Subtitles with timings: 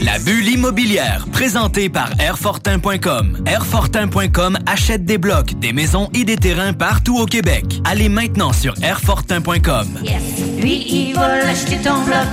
[0.00, 3.42] La bulle immobilière, présentée par Airfortin.com.
[3.46, 7.64] Airfortin.com achète des blocs, des maisons et des terrains partout au Québec.
[7.84, 9.88] Allez maintenant sur Airfortin.com.
[10.02, 10.22] Yes.
[10.60, 12.26] Lui, il va l'acheter ton bloc.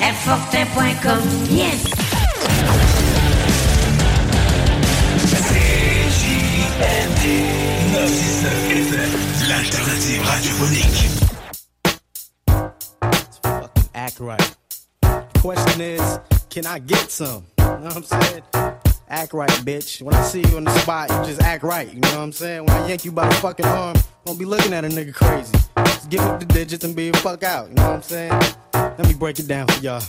[0.00, 1.20] Airfortin.com.
[1.50, 1.84] Yes.
[9.48, 11.10] L'alternative radiophonique.
[13.94, 14.56] act right.
[15.42, 16.18] Question is,
[16.50, 17.46] can I get some?
[17.58, 18.42] You know what I'm saying?
[19.08, 20.02] Act right, bitch.
[20.02, 21.92] When I see you in the spot, you just act right.
[21.92, 22.66] You know what I'm saying?
[22.66, 25.56] When I yank you by the fucking arm, don't be looking at a nigga crazy.
[25.76, 27.68] Just give up the digits and be a fuck out.
[27.68, 28.32] You know what I'm saying?
[28.74, 30.02] Let me break it down for y'all.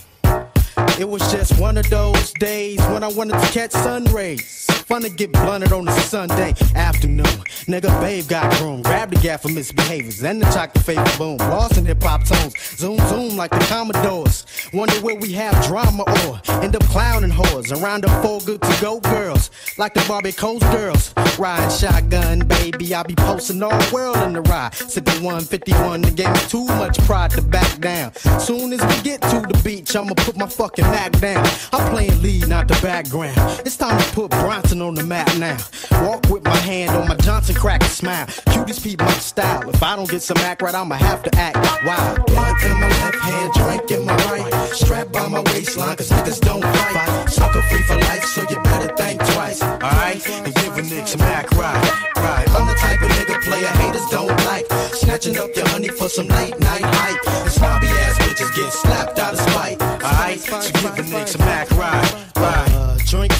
[0.98, 4.66] It was just one of those days when I wanted to catch sun rays.
[4.92, 7.24] Fun to get blunted on a Sunday afternoon.
[7.64, 8.82] Nigga, babe got grown.
[8.82, 11.38] Grab the gap for misbehaviors and the chocolate favor boom.
[11.38, 12.54] Lost in hip hop tones.
[12.76, 14.44] Zoom, zoom like the Commodores.
[14.74, 17.72] Wonder where we have drama or end up clowning whores.
[17.72, 19.50] Around the four good to go girls.
[19.78, 21.14] Like the Barbie Coast girls.
[21.38, 22.94] Riding shotgun, baby.
[22.94, 24.74] I be posting all world in the ride.
[24.74, 26.02] Sipping 151.
[26.02, 28.12] The game is too much pride to back down.
[28.38, 31.46] Soon as we get to the beach, I'ma put my fucking Mac down.
[31.72, 33.38] I'm playing lead, not the background.
[33.64, 35.56] It's time to put Bronson on the map now.
[36.02, 38.26] Walk with my hand on my Johnson crack and smile.
[38.52, 39.68] Cutest peep my style.
[39.68, 41.56] If I don't get some act right, I'ma have to act
[41.86, 42.26] wild.
[42.26, 44.52] Blunt in my left hand, drink in my right.
[44.72, 47.28] Strap by my waistline, cause niggas don't fight.
[47.30, 49.62] Sucker free for life, so you better think twice.
[49.62, 50.28] Alright?
[50.28, 52.12] And give a nigga some act right.
[52.16, 52.48] Right.
[52.50, 54.66] I'm the type of nigga player haters don't like.
[54.92, 57.20] Snatching up your honey for some late night hype.
[57.44, 59.80] And snobby ass bitches get slapped out of spite.
[59.80, 60.40] Alright?
[60.40, 61.71] So give a nigga some act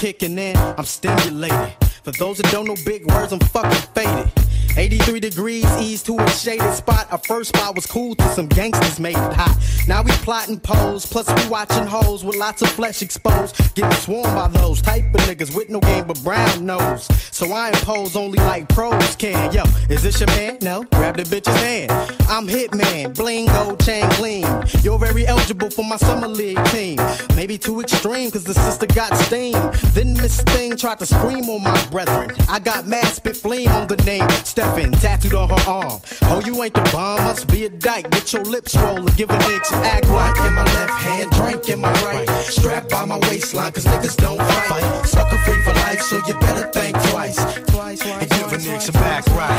[0.02, 1.81] kicking in, I'm stimulated.
[2.02, 4.32] For those that don't know big words, I'm fucking faded.
[4.76, 7.06] 83 degrees east to a shaded spot.
[7.12, 9.56] Our first spot was cool till some gangsters made it hot.
[9.86, 13.74] Now we plotting pose, plus we watching hoes with lots of flesh exposed.
[13.74, 17.04] Getting swarmed by those type of niggas with no game but brown nose.
[17.30, 19.52] So I impose only like pros can.
[19.52, 20.58] Yo, is this your man?
[20.62, 21.90] No, grab the bitch's hand.
[22.28, 24.46] I'm Hitman, bling, gold chain gleam.
[24.82, 26.98] You're very eligible for my summer league team.
[27.36, 29.52] Maybe too extreme, cause the sister got steam.
[29.92, 32.30] Then Miss Thing tried to scream on my brethren.
[32.48, 34.28] I got mad spit flame on the name.
[34.44, 36.00] Stefan tattooed on her arm.
[36.22, 38.10] Oh, you ain't the bomb, must be a dyke.
[38.10, 40.34] Get your lips rolling, give a nigga some act right.
[40.48, 42.28] In my left hand, drink in my right.
[42.40, 45.06] Strap by my waistline, cause niggas don't fight.
[45.06, 47.36] Sucker free for life, so you better think twice.
[47.66, 49.52] Twice, and give a nigga some act right.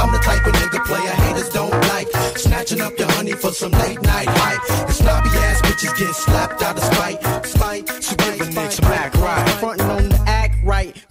[0.00, 2.08] I'm the type of nigga player haters don't like.
[2.36, 4.88] Snatching up your honey for some late night hype.
[4.88, 6.84] And snobby ass bitches get slapped out of.
[6.84, 7.20] Spite,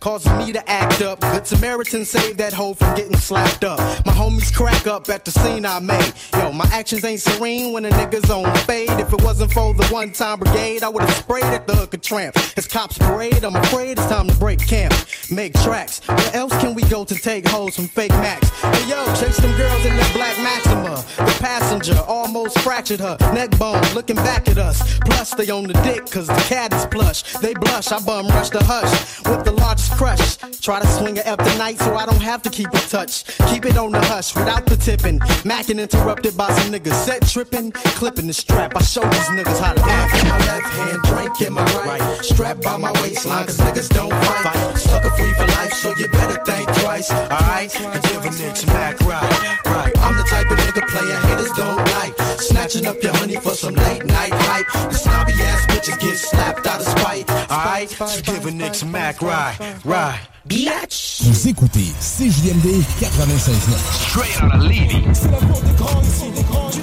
[0.10, 1.29] causes me to act up.
[1.32, 3.80] Good Samaritan saved that hoe from getting slapped up.
[4.06, 6.14] My homies crack up at the scene I made.
[6.34, 8.90] Yo, my actions ain't serene when a nigga's on fade.
[8.92, 12.36] If it wasn't for the one time brigade, I would've sprayed at the hooker tramp.
[12.58, 14.94] As cops parade, I'm afraid it's time to break camp.
[15.30, 16.02] Make tracks.
[16.08, 18.50] Where else can we go to take hoes from fake Max?
[18.62, 20.96] Hey yo, chase them girls in that black Maxima.
[21.18, 24.98] The passenger almost fractured her neck bone, looking back at us.
[25.06, 27.22] Plus, they on the dick, cause the cat is plush.
[27.34, 30.38] They blush, I bum rush the hush with the largest crush.
[30.60, 33.24] Try to swing the night so I don't have to keep in touch.
[33.50, 35.20] Keep it on the hush without the tipping.
[35.44, 37.72] Macking interrupted by some niggas set tripping.
[37.72, 40.24] Clipping the strap, I show these niggas how to act.
[40.24, 42.24] My left hand, drink in my right.
[42.24, 44.78] Strapped by my waistline, cause niggas don't fight.
[44.78, 47.72] Sucker free for life, so you better think twice, alright?
[47.72, 49.98] Give a nigga act right, right.
[50.00, 52.29] I'm the type of nigga player haters don't like.
[52.70, 54.68] Snatching up your honey for some late night hype.
[54.92, 57.90] The snobby ass bitches get slapped out of spite, alright?
[57.90, 60.20] So give a nigga some act right, right.
[60.48, 61.24] Bitch!
[61.24, 63.74] Vous écoutez CJMD 96.9.
[64.12, 65.04] Straight out of Lady.
[65.14, 66.82] C'est la porte des grands ici, des grands du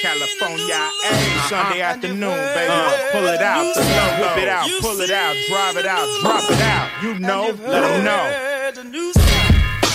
[0.00, 2.72] California, hey, Sunday afternoon, baby.
[3.10, 3.74] Pull it out,
[4.20, 6.88] whip it out, pull it out, drive it out, drop it out.
[7.02, 8.30] You know, let them know.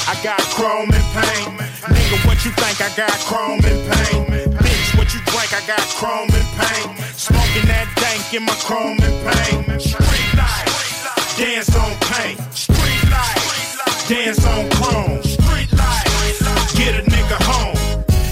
[0.05, 1.72] I got chrome and pain.
[1.83, 4.25] Nigga, what you think I got chrome and pain?
[4.55, 5.51] Bitch, what you drink?
[5.51, 6.95] I got chrome and pain.
[7.17, 9.79] Smoking that dank in my chrome and pain.
[9.79, 12.39] Street life, dance on paint.
[12.55, 15.21] Street life, dance on chrome.
[15.23, 17.75] Street life, get a nigga home.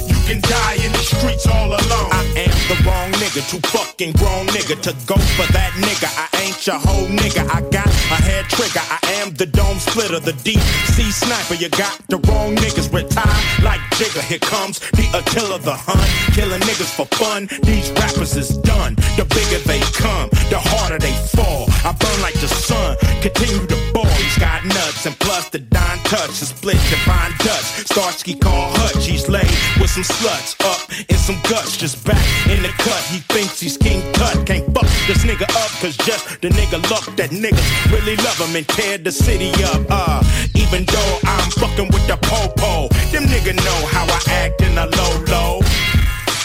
[0.07, 2.20] You can die in the streets all alone.
[3.31, 6.09] Nigga, too fucking grown nigga to go for that nigga.
[6.17, 7.47] I ain't your whole nigga.
[7.49, 8.81] I got a head trigger.
[8.81, 11.55] I am the dome splitter, the deep DC sniper.
[11.55, 14.21] You got the wrong niggas retired like Jigger.
[14.21, 17.47] Here comes the Attila, the Hun, killing niggas for fun.
[17.63, 18.95] These rappers is done.
[19.15, 21.65] The bigger they come, the harder they fall.
[21.87, 24.11] I burn like the sun, continue to ball.
[24.19, 27.31] He's got nuts and plus the Don touch, the split divine.
[27.87, 29.05] Starsky call Hutch.
[29.05, 29.49] He's laid
[29.79, 33.01] with some sluts up in some guts, just back in the cut.
[33.09, 34.45] He thinks he's King Tut.
[34.45, 38.55] Can't fuck this nigga up, cause just the nigga luck that niggas really love him
[38.55, 39.81] and tear the city up.
[39.89, 40.21] Uh,
[40.55, 44.85] even though I'm fucking with the popo, them nigga know how I act in a
[44.85, 45.59] low low.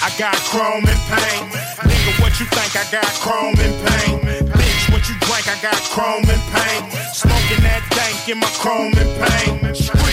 [0.03, 1.43] I got chrome and pain.
[1.83, 4.21] Nigga, what you think I got chrome and pain?
[4.47, 5.49] Bitch, what you drink?
[5.49, 6.81] I got chrome and pain.
[7.13, 10.06] Smoking that dank in my chrome and pain.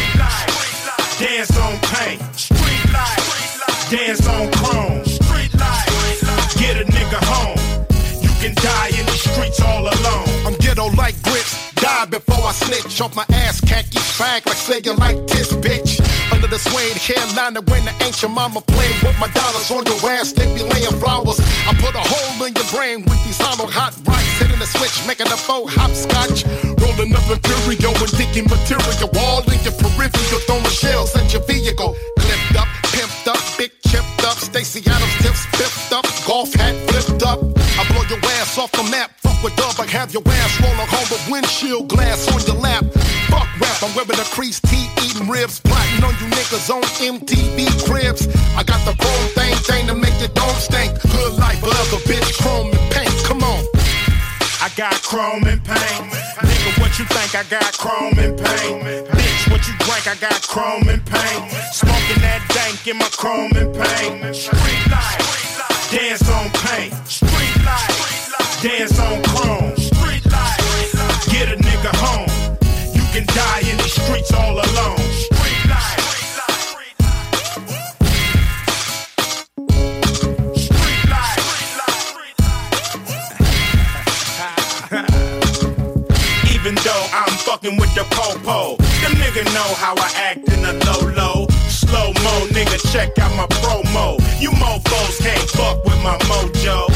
[3.94, 5.06] Dance on chrome.
[5.06, 5.94] Street life,
[6.57, 7.57] get a nigga home.
[8.25, 10.30] You can die in the streets all alone.
[10.45, 11.54] I'm ghetto like grits.
[11.75, 16.01] Die before I snitch off my ass, khaki fag like say you like this, bitch.
[16.34, 20.31] Under the suede hairline when the ancient mama played with my dollars on your ass,
[20.31, 21.39] they be laying flowers.
[21.69, 25.06] I put a hole in your brain with these hollow hot rights, hitting the switch,
[25.06, 26.46] making a faux hopscotch.
[26.81, 31.94] Rolling up Imperial and digging material, all in your peripheral, throwing shells at your vehicle.
[36.34, 37.40] Golf hat flipped up.
[37.78, 39.14] I blow your ass off the map.
[39.22, 42.84] Fuck with dub, I have your ass rolling home with windshield glass on your lap.
[43.30, 47.70] Fuck rap, I'm wearing a crease tee, eating ribs, plotting on you niggas on MTV
[47.86, 48.26] cribs.
[48.58, 50.98] I got the chrome thing, thing to make it don't stink.
[51.06, 53.14] Good life, forever, bitch, chrome and paint.
[53.30, 53.62] Come on.
[54.66, 56.02] I got chrome and pain.
[56.50, 59.06] Nigga, what you think I got chrome and pain?
[59.06, 60.08] Bitch, what you drink?
[60.10, 61.42] I got chrome and pain.
[61.78, 64.34] Smoking that dank in my chrome and pain.
[64.34, 65.23] Street life,
[89.54, 91.46] know how I act in a low low.
[91.70, 94.18] Slow mo, nigga, check out my promo.
[94.42, 96.90] You mofos can't fuck with my mojo.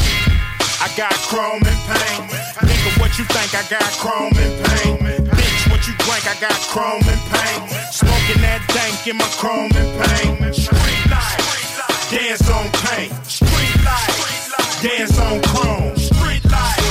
[0.82, 2.20] I got chrome and pain.
[2.66, 4.98] Nigga, what you think I got chrome and pain?
[5.30, 6.26] Bitch, what you drink?
[6.26, 7.58] I got chrome and pain.
[7.94, 10.52] Smoking that dank in my chrome and pain.
[10.52, 13.14] Street life, dance on paint.
[13.26, 15.94] Street life, dance on chrome.
[15.96, 16.82] Street life,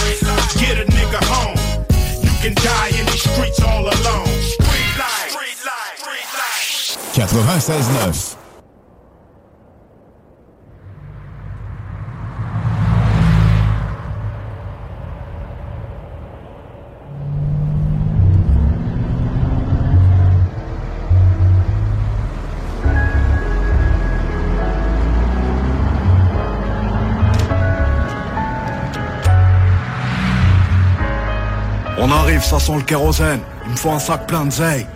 [0.56, 1.60] get a nigga home.
[2.24, 4.27] You can die in the streets all alone.
[7.28, 8.36] 96.9.
[32.00, 33.42] On arrive, ça sent le kérosène.
[33.66, 34.88] Il me faut un sac plein de zeille.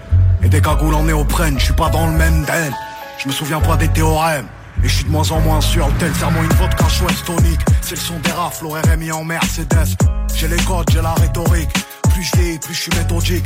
[0.44, 2.74] Et des cagoules en néoprène, je suis pas dans le même den.
[3.18, 4.48] Je me souviens pas des théorèmes.
[4.84, 7.62] Et je suis de moins en moins sûr, tel serment une vodka chouette tonique.
[7.82, 9.96] C'est le son des rafles, RMI en Mercedes.
[10.34, 11.70] J'ai les codes, j'ai la rhétorique.
[12.14, 13.46] Plus je vieillis, plus je suis méthodique.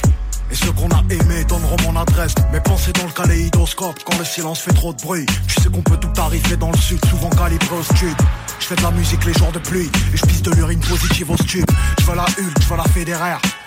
[0.52, 2.36] Et ceux qu'on a aimés donneront mon adresse.
[2.54, 5.26] Mes pensées dans le kaléidoscope quand le silence fait trop de bruit.
[5.48, 8.16] Tu sais qu'on peut tout arriver dans le sud, souvent calibré au stud.
[8.60, 11.32] Je fais de la musique les jours de pluie et je pisse de l'urine positive
[11.32, 11.70] au stube.
[12.00, 13.42] Je veux la Hulk, je veux la fédéraire.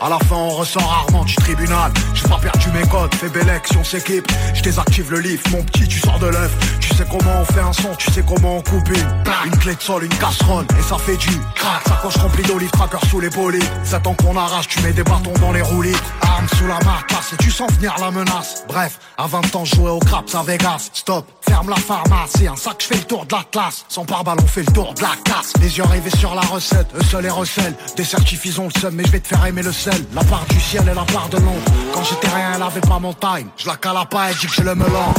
[0.00, 1.92] À la fin, on ressort rarement du tribunal.
[2.14, 4.30] J'ai pas perdu mes codes, fais belle on s'équipe.
[4.54, 6.52] Je désactive le lift, mon petit, tu sors de l'œuf.
[6.78, 9.24] Tu sais comment on fait un son, tu sais comment on coupe une.
[9.46, 11.82] Une clé de sol, une casserole, et ça fait du crack.
[11.88, 13.64] Sacoche remplie d'olives, tracker sous les bolides.
[13.82, 15.96] C'est temps qu'on arrache, tu mets des bâtons dans les roulis.
[16.22, 18.64] Arme sous la marcasse, et tu sens venir la menace.
[18.68, 20.90] Bref, à 20 ans, jouer au craps à Vegas.
[20.92, 23.84] Stop, ferme la pharmacie, un sac, je fais le tour de la classe.
[23.88, 25.54] Sans pare-balles, on fait le tour de la casse.
[25.60, 27.74] Les yeux rivés sur la recette, eux seuls et recèlent.
[27.96, 29.72] Des certifs, ont le seum, mais je vais te faire aimer le
[30.14, 31.64] La part du ciel et la part de l'ombre.
[31.94, 33.48] Quand j'étais rien, elle avait pas mon time.
[33.56, 35.14] Je la cala pas, elle dit que je le melon.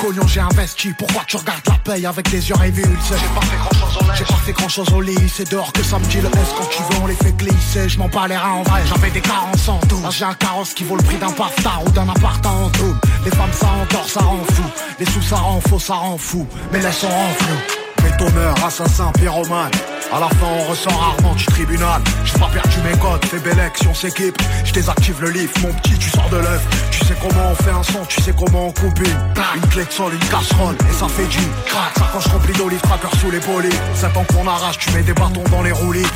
[0.00, 3.14] Cognon, j'ai investi, pourquoi tu regardes la paye avec des yeux révulsés?
[3.18, 5.72] J'ai pas fait grand chose au J'ai pas fait grand chose au lit, c'est dehors
[5.72, 6.54] que ça me dit le S.
[6.56, 9.10] Quand tu veux on les fait glisser, je m'en bats les reins en vrai, j'avais
[9.10, 10.00] des carences en tout.
[10.02, 12.94] Là j'ai un carrosse qui vaut le prix d'un paftar ou d'un appart en tout.
[13.24, 14.64] Les femmes ça endort, ça rend fou,
[15.00, 18.04] les sous ça rend faux, ça rend fou, mais laisse on rend flou.
[18.04, 19.72] Bétonneur, assassin, pyromane
[20.12, 22.00] à la fin, on ressort rarement du tribunal.
[22.24, 24.36] J'ai pas perdu mes codes, fais belle on s'équipe.
[24.64, 26.62] Je désactive le lift, mon petit, tu sors de l'œuf.
[26.90, 29.18] Tu sais comment on fait un son, tu sais comment on coupe une.
[29.56, 31.92] Une clé de sol, une casserole, et ça fait du crack.
[31.98, 33.68] Sacoche remplie d'olives, tracker sous les polies.
[33.94, 36.06] C'est ans qu'on arrache, tu mets des bâtons dans les roulis.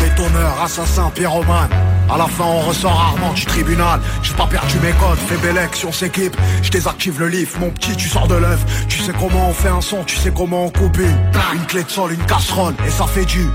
[0.00, 1.70] Bétonneur, assassin, pyromane.
[2.12, 4.00] À la fin, on ressort rarement du tribunal.
[4.22, 6.36] J'ai pas perdu mes codes, fais belle on s'équipe.
[6.62, 8.58] Je désactive le lift, mon petit, tu sors de l'œuf.
[8.88, 11.16] Tu sais comment on fait un son, tu sais comment on coupe une.
[11.54, 13.46] Une clé de sol, une casserole, et ça fait fait du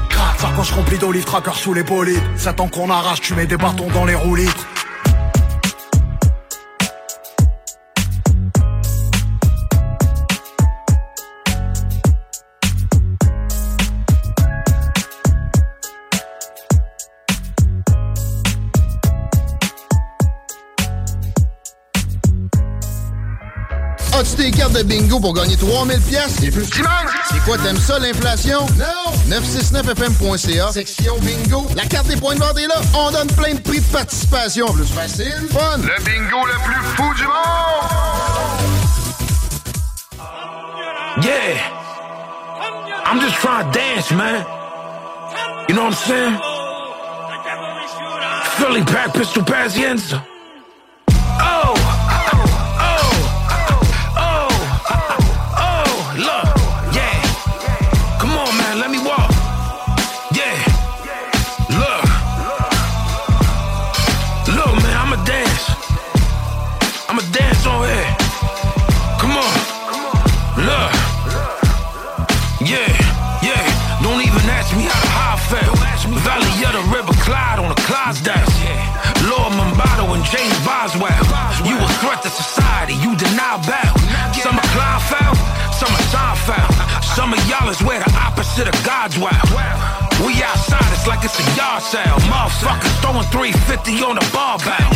[0.55, 2.21] quand je remplis d'olive tracker sous les bolides.
[2.37, 4.67] Ça ans qu'on arrache tu mets des bâtons dans les roues litres
[24.85, 26.65] bingo pour gagner 3000 pièces et plus?
[27.29, 28.65] C'est quoi, t'aimes ça, l'inflation?
[28.77, 29.35] Non!
[29.35, 31.67] 969fm.ca, section bingo.
[31.75, 32.75] La carte des points de vente est là.
[32.93, 34.67] On donne plein de prix de participation.
[34.67, 35.77] Plus facile, fun.
[35.77, 37.35] Le bingo le plus fou du monde!
[41.23, 41.57] Yeah!
[43.05, 44.45] I'm just trying to dance, man.
[45.69, 46.37] You know what I'm saying?
[48.57, 49.43] Philly pack pistol.
[49.47, 50.34] Oh!
[93.85, 94.89] 350 on the barbell.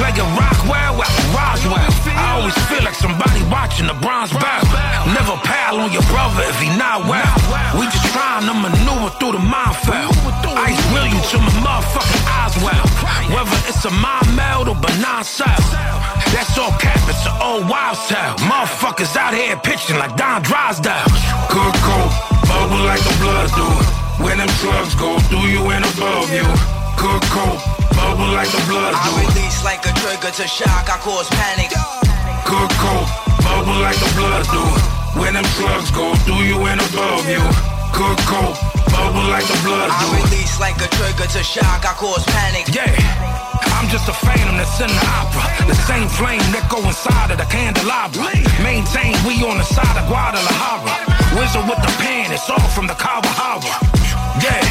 [0.00, 1.90] Playing Rockwell with Roswell.
[2.16, 4.64] I always feel like somebody watching the bronze bell.
[5.12, 7.36] Never pal on your brother if he not well.
[7.76, 10.14] We just trying to maneuver through the minefield.
[10.56, 12.86] Ice William to my motherfucking eyes well.
[13.34, 15.60] Whether it's a mind meld or benign cell.
[16.32, 18.38] That's all cap, it's an old wild tale.
[18.46, 21.10] Motherfuckers out here pitching like Don Drysdale.
[21.50, 22.12] Good coat,
[22.46, 23.68] bubble like the blood do.
[24.22, 26.46] When them slugs go through you and above you.
[26.98, 27.60] Good coat,
[27.98, 29.10] bubble like the blood do.
[29.10, 31.74] I release like a trigger to shock, I cause panic.
[32.46, 33.08] Good coat,
[33.42, 34.62] bubble like the blood do.
[35.18, 37.42] When them slugs go through you and above you.
[37.90, 38.54] Good coat,
[38.94, 40.06] bubble like the blood do.
[40.06, 42.70] I release like a trigger to shock, I cause panic.
[42.70, 42.94] Yeah.
[43.74, 45.46] I'm just a phantom that's in the opera.
[45.66, 48.26] The same flame that go inside of the candelabra.
[48.62, 50.94] Maintain we on the side of Guadalajara.
[51.38, 53.62] Wizard with the pan, it's all from the Kawahara.
[54.42, 54.62] Yeah,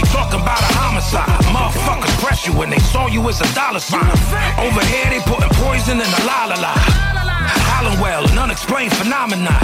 [0.00, 1.28] they talking about a homicide.
[1.52, 4.08] Motherfuckers press you when they saw you as a dollar sign.
[4.56, 6.74] Over here they putting poison in the la la la.
[7.76, 9.60] Hollandwell, an unexplained phenomenon.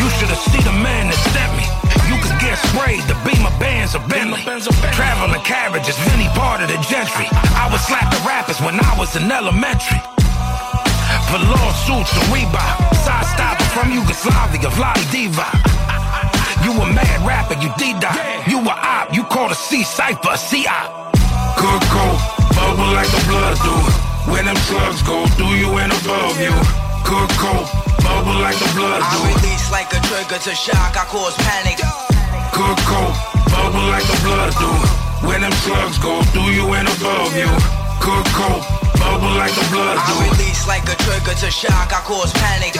[0.00, 1.66] You should have seen the man that sent me.
[2.08, 4.40] You could get sprayed, the beamer bands of Bentley.
[4.92, 7.28] Traveling carriages, Vinny part of the gentry.
[7.56, 10.00] I would slap the rappers when I was in elementary.
[11.28, 12.94] For lawsuits to Reebok.
[13.04, 15.89] Side stopper from Yugoslavia, Vlade Divac.
[16.64, 18.16] You a mad rapper, you D-Dot.
[18.46, 21.12] You a op, you call a C-Cypher, C-Op.
[21.56, 22.18] Good coat,
[22.52, 23.74] bubble like the blood do.
[24.30, 26.52] When them slugs go through you and above you.
[27.04, 27.64] Good coat,
[28.04, 31.80] bubble like the blood I release like a trigger to shock, I cause panic.
[32.52, 33.16] Good coat,
[33.48, 34.70] bubble like the blood do.
[35.26, 37.48] When them slugs go through you and above you.
[38.04, 38.62] Good coat,
[39.00, 40.12] bubble like the blood do.
[40.12, 42.76] I release like a trigger to shock, I cause panic.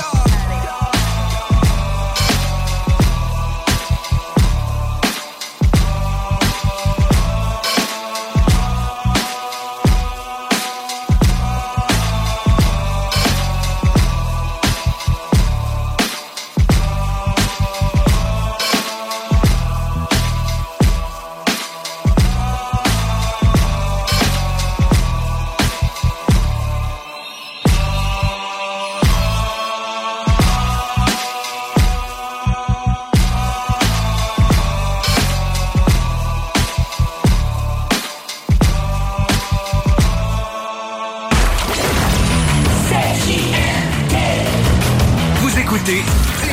[45.91, 46.50] Vous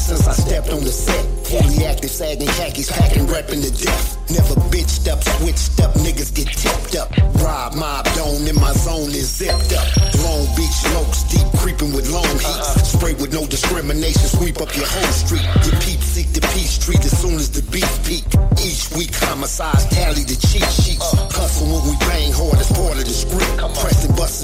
[0.00, 1.24] truest since I stepped on the set.
[1.46, 4.16] Fully active, sagging khakis, packing, repping to death.
[4.30, 7.10] Never bitched up, switched up, niggas get tipped up.
[7.42, 9.86] Rob mob dome in my zone is zipped up.
[10.22, 12.92] Long Beach lokes deep creeping with long heats.
[12.92, 15.44] Spray with no discrimination, sweep up your whole street.
[15.66, 18.24] Your peeps seek the peace street as soon as the beef peak.
[18.62, 21.10] Each week homicides tally the cheat sheets.
[21.34, 23.56] Hustle when we bang hard as part of the script.
[23.58, 23.99] Buses,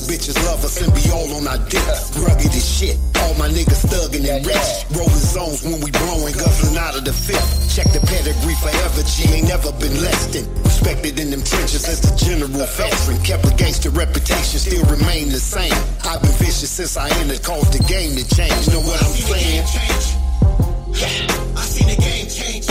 [0.07, 1.83] bitches love us and be all on our dick.
[2.23, 2.97] Rugged as shit.
[3.27, 4.87] All my niggas thuggin' and rich.
[4.95, 7.75] Rolling zones when we blowing, guzzling out of the fifth.
[7.75, 10.47] Check the pedigree forever, G ain't never been less than.
[10.63, 13.19] Respected in them trenches as the general veteran.
[13.23, 15.75] Kept a gangster reputation, still remain the same.
[16.07, 18.69] I've been vicious since I entered, caused the game to change.
[18.71, 19.67] Know what I'm saying?
[20.95, 22.71] Yeah, I seen the game change,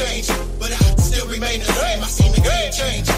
[0.00, 2.02] change, but I still remain the same.
[2.02, 3.09] I seen the game change.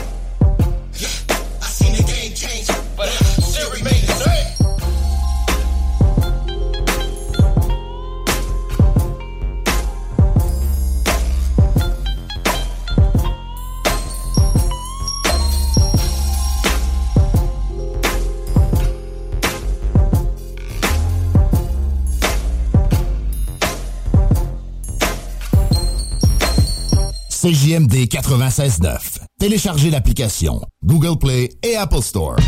[27.42, 29.18] CJMD 96.9.
[29.40, 32.36] Téléchargez l'application Google Play et Apple Store.
[32.38, 32.46] Yeah,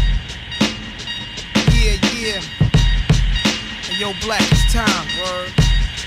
[2.17, 2.41] yeah.
[3.83, 4.87] Hey, yo, Black, it's time.
[5.19, 5.51] Word.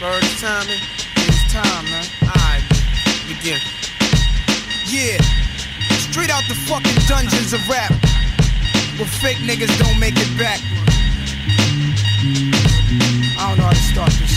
[0.01, 0.65] Word, it's time.
[1.17, 2.05] It's time, man.
[2.21, 2.63] Alright,
[3.27, 3.59] begin.
[4.89, 5.21] Yeah.
[6.09, 7.91] Straight out the fucking dungeons of rap.
[8.95, 10.61] Where fake niggas don't make it back.
[13.37, 14.36] I don't know how to start this.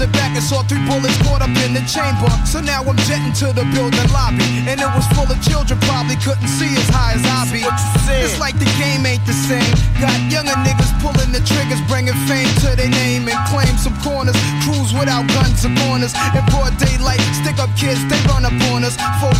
[0.00, 2.28] it back and saw three bullets caught up in the chamber.
[2.46, 5.78] So now I'm jetting to the building lobby, and it was full of children.
[5.86, 7.62] Probably couldn't see as high as I be.
[8.18, 9.74] It's like the game ain't the same.
[10.02, 14.36] Got younger niggas pulling the triggers, bringing fame to their name and claim some corners.
[14.66, 16.14] Cruise without guns or corners.
[16.34, 18.98] In broad daylight, stick up kids, they run up on us.
[19.22, 19.34] Four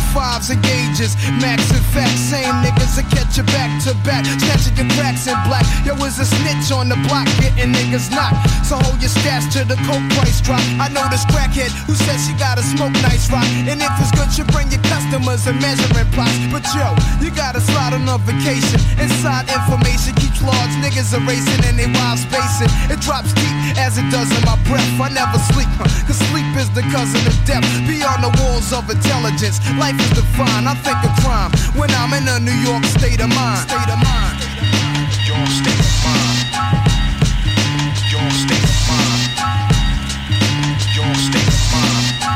[0.55, 2.17] gauges, max and fact.
[2.17, 5.65] Same niggas that catch you back to back, snatching your cracks in black.
[5.85, 8.41] Yo, is a snitch on the block, getting niggas knocked.
[8.65, 10.61] So hold your stash till the coke price drop.
[10.81, 13.45] I know this crackhead who says she gotta smoke nice rock.
[13.69, 16.37] And if it's good, you bring your customers and measuring plots.
[16.49, 18.81] But yo, you gotta slide on a vacation.
[18.97, 22.71] Inside information keeps large niggas erasing and they wild spacing.
[22.89, 24.87] It drops deep as it does in my breath.
[24.97, 27.63] I never sleep, huh, cause sleep is the cousin of death.
[27.87, 30.67] Beyond the walls of intelligence, life is defined.
[30.67, 33.63] I think of crime when I'm in a New York state of mind.
[33.63, 34.37] State of mind.
[35.23, 36.35] Your state of mind.
[38.11, 39.39] Your state of mind.
[40.91, 42.27] Your state of mind.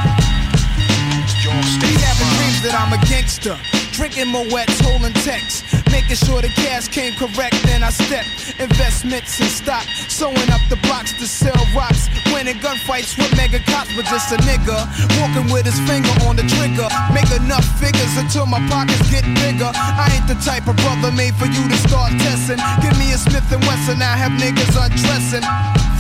[1.43, 3.59] Your state of having dreams that I'm a gangster.
[3.91, 5.82] Drinking Moet's, holding texts.
[5.93, 8.25] Making sure the cash came correct, then I step.
[8.57, 9.85] Investments in stock.
[10.09, 12.09] Sewing up the blocks to sell rocks.
[12.33, 14.73] Winning gunfights with mega cops, but just a nigga.
[15.21, 16.89] Walking with his finger on the trigger.
[17.13, 19.69] Make enough figures until my pockets get bigger.
[19.69, 22.57] I ain't the type of brother made for you to start testing.
[22.81, 25.45] Give me a Smith and Wesson, I have niggas undressing.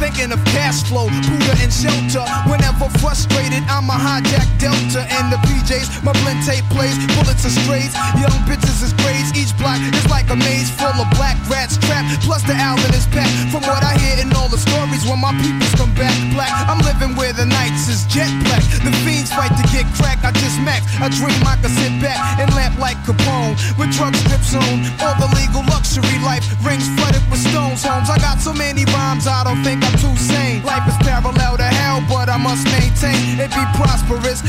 [0.01, 2.25] Thinking of cash flow, Buddha and shelter.
[2.49, 6.03] Whenever frustrated, I'm a hijack Delta and the PJs.
[6.03, 7.93] My blend tape plays, bullets are strays.
[8.17, 9.31] Young bitches is.
[9.37, 12.23] Each block is like a maze full of black rats trapped.
[12.23, 13.31] Plus the island is packed.
[13.51, 16.79] From what I hear in all the stories, when my peoples come back black, I'm
[16.83, 18.63] living where the nights is jet black.
[18.83, 20.19] The fiends fight to get crack.
[20.23, 20.83] I just max.
[20.99, 24.75] I dream I could sit back and lamp like Capone with drug strips on.
[24.99, 27.83] All the legal luxury life rings flooded with stones.
[27.83, 28.09] Homes.
[28.09, 30.63] I got so many rhymes, I don't think I'm too sane.
[30.63, 34.41] Life is parallel to hell, but I must maintain it be prosperous.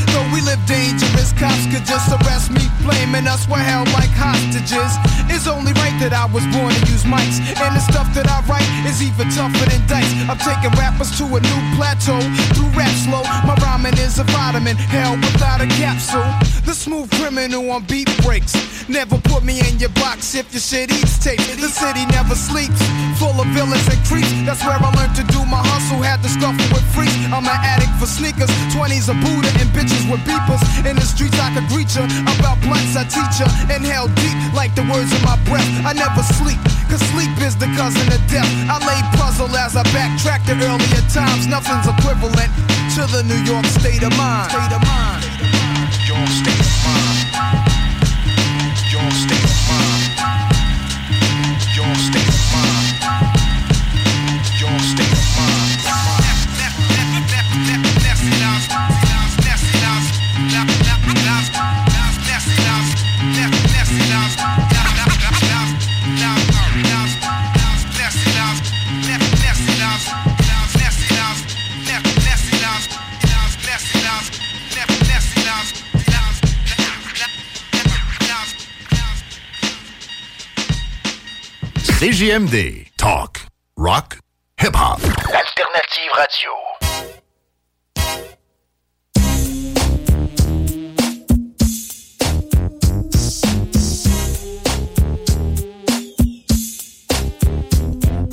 [1.75, 5.24] Could just arrest me, blaming us we're held like hostages.
[5.45, 8.41] It's only right that I was born to use mics, and the stuff that I
[8.49, 10.09] write is even tougher than dice.
[10.25, 12.17] I'm taking rappers to a new plateau
[12.57, 13.21] through rap slow.
[13.45, 16.25] My rhyming is a vitamin, hell without a capsule.
[16.65, 18.57] The smooth criminal on beat breaks.
[18.89, 21.37] Never put me in your box if your shit eats tape.
[21.61, 22.81] The city never sleeps,
[23.21, 24.33] full of villains and creeps.
[24.49, 26.01] That's where I learned to do my hustle.
[26.01, 27.13] Had to scuffle with freaks.
[27.29, 30.61] I'm an addict for sneakers, 20s a Buddha and bitches with beepers.
[30.89, 32.09] In the streets I could greet ya.
[32.33, 33.45] About blunts I teach ya.
[33.69, 35.67] Inhale deep like the words in my breath.
[35.85, 38.49] I never sleep, cause sleep is the cousin of death.
[38.71, 41.47] I lay puzzle as I backtrack to earlier times.
[41.47, 42.51] Nothing's equivalent
[42.95, 44.51] to the New York state of mind.
[44.51, 45.23] State of mind.
[45.23, 46.07] State of mind.
[46.07, 46.74] Your
[81.95, 82.89] CJMD.
[82.97, 83.39] Talk.
[83.77, 84.19] Rock.
[84.57, 85.01] Hip-hop.
[85.01, 86.51] Alternative radio.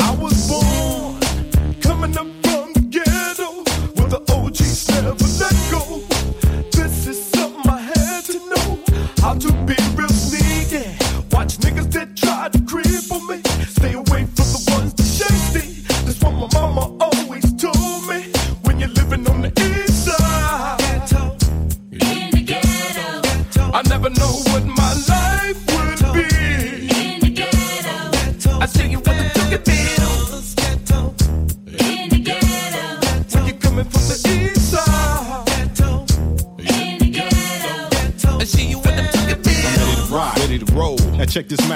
[0.00, 0.52] I was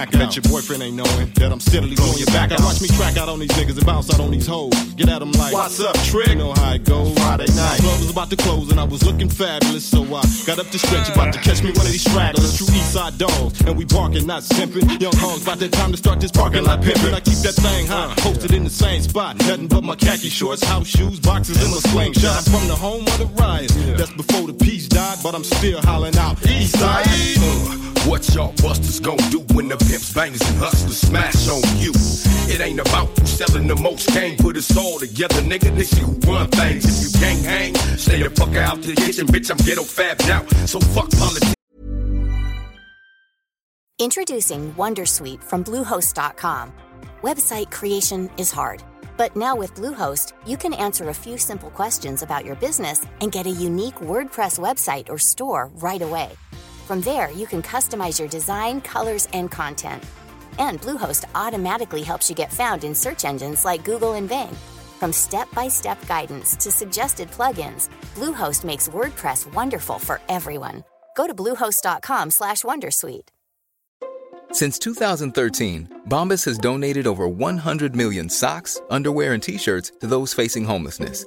[0.06, 0.20] Mac out.
[0.26, 2.60] Bet your boyfriend ain't knowing that I'm steadily blowing your back out.
[2.60, 4.72] Watch me track out on these niggas and bounce out on these hoes.
[4.94, 6.28] Get at them like, What's up, Trick?
[6.28, 7.16] You know how it goes.
[7.18, 7.80] Friday night.
[7.80, 10.78] Club was about to close and I was looking fabulous, so I got up to
[10.78, 11.08] stretch.
[11.10, 13.60] About to catch me one of these stragglers, true east side dogs.
[13.62, 15.00] And we barking, not simping.
[15.00, 17.14] Young hogs, about that time to start this parking lot pimping.
[17.14, 19.36] I keep that thing high, posted in the same spot.
[19.38, 22.44] Nothing but my khaki shorts, house shoes, boxes, and my slingshot.
[22.44, 23.70] From the home of the riot.
[23.96, 27.06] That's before the peace died, but I'm still hollering out east side.
[27.06, 31.92] Uh, what y'all busters gon' do when the pimps, bangers, and hustlers smash on you?
[32.52, 34.36] It ain't about who's selling the most game.
[34.36, 35.82] Put us all together, nigga.
[35.84, 36.84] See who run things.
[36.84, 39.50] If you can't hang, stay the fuck out the kitchen, bitch.
[39.50, 40.44] I'm ghetto fab now.
[40.66, 41.54] So fuck politics.
[43.98, 46.72] Introducing Wondersuite from Bluehost.com.
[47.22, 48.82] Website creation is hard,
[49.16, 53.32] but now with Bluehost, you can answer a few simple questions about your business and
[53.32, 56.30] get a unique WordPress website or store right away.
[56.86, 60.04] From there, you can customize your design, colors, and content.
[60.60, 64.54] And Bluehost automatically helps you get found in search engines like Google and Bing.
[65.00, 70.84] From step-by-step guidance to suggested plugins, Bluehost makes WordPress wonderful for everyone.
[71.16, 73.28] Go to bluehost.com/wondersuite.
[74.52, 80.64] Since 2013, Bombas has donated over 100 million socks, underwear, and t-shirts to those facing
[80.64, 81.26] homelessness.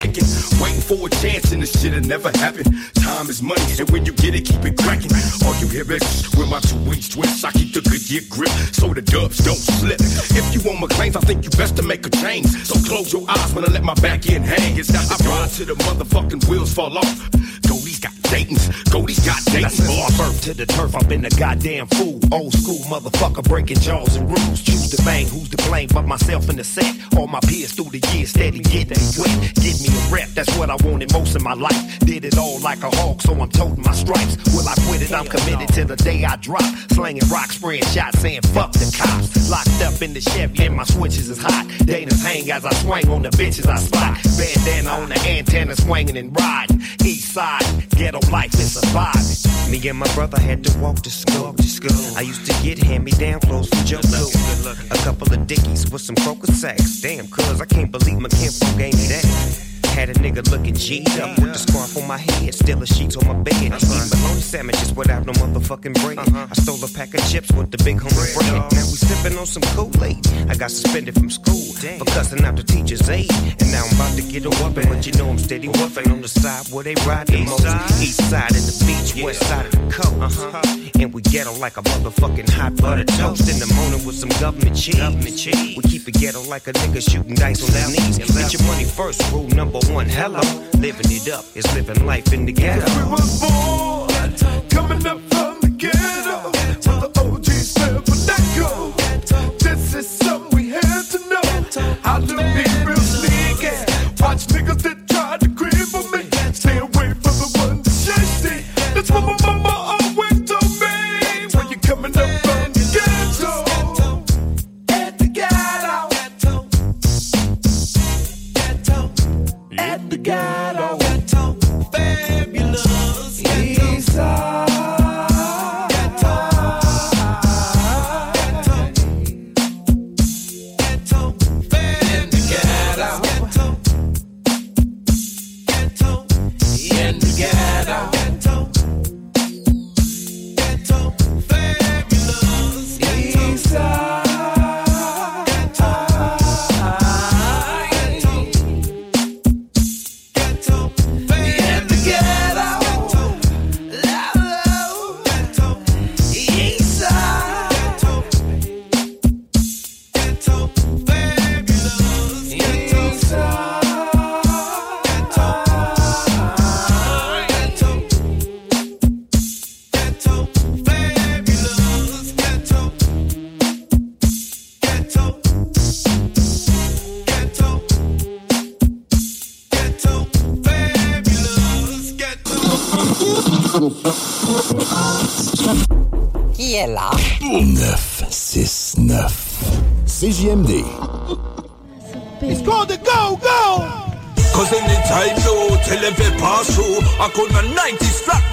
[0.00, 2.62] Waiting for a chance and this shit'll never happen.
[2.94, 5.10] Time is money, and when you get it, keep it cracking.
[5.44, 7.44] All you hear is with my two wings twist.
[7.44, 9.98] I keep the good gear grip so the dubs don't slip.
[9.98, 12.46] If you want my claims, I think you best to make a change.
[12.46, 14.78] So close your eyes when I let my back end hang.
[14.78, 17.30] It's not the drive to the motherfucking wheels fall off.
[17.66, 19.74] Goldie's got Dayton's, Goldie's got Dayton's.
[19.74, 22.20] Since my birth to the turf, I've been a goddamn fool.
[22.30, 24.62] Old school motherfucker breaking jaws and rules.
[24.62, 26.94] Choose to bang, who's to blame but myself in the set.
[27.16, 29.54] All my peers through the years steady getting wet.
[29.56, 31.98] Give me a rep, that's what I wanted most in my life.
[32.00, 34.36] Did it all like a hawk, so I'm toting my stripes.
[34.52, 35.12] Will I quit it?
[35.12, 36.64] I'm committed till the day I drop.
[36.92, 39.50] Slanging rocks, spraying shots, saying fuck the cops.
[39.50, 41.66] Locked up in the Chevy and my switches is hot.
[41.84, 44.18] Dana's hang as I swing on the bitches I spot.
[44.36, 46.82] Bandana on the antenna swinging and riding.
[47.04, 49.70] East side, ghetto life is surviving.
[49.70, 51.52] Me and my brother had to walk to school.
[51.54, 52.16] To school.
[52.16, 54.72] I used to get hand-me-down clothes from Cool.
[54.90, 57.00] A couple of dickies with some crocus sacks.
[57.00, 59.67] Damn, cuz I can't believe my kinfolk gave me that.
[59.98, 63.16] Had a nigga looking G'd up with the scarf on my head, still a sheets
[63.16, 63.54] on my bed.
[63.54, 66.18] Eating bologna sandwiches without no motherfucking bread.
[66.18, 66.46] Uh-huh.
[66.48, 68.62] I stole a pack of chips with the big homie bread.
[68.70, 70.24] Now we sipping on some Kool-Aid.
[70.48, 73.28] I got suspended from school for cussing out the teacher's aide.
[73.58, 76.22] And now I'm about to get a whooping, but you know I'm steady whooping on
[76.22, 77.66] the side where they ride the most.
[78.00, 80.38] East side of the beach, west side of the coast.
[80.38, 80.62] Uh-huh.
[81.00, 83.50] And we ghetto like a motherfucking hot butter toast.
[83.50, 84.94] In the morning with some government cheese.
[85.74, 88.18] We keep it ghetto like a nigga shooting dice on their knees.
[88.18, 90.08] Get your money first, rule number one.
[90.08, 92.84] hell Hello, living it up is living life in the ghetto.
[93.04, 94.08] We was born
[94.68, 96.50] coming up from the ghetto,
[96.82, 97.10] the
[98.26, 98.92] let go.
[99.58, 101.42] This is something we had to know.
[102.84, 103.74] Real sneaky.
[104.20, 104.87] Watch niggas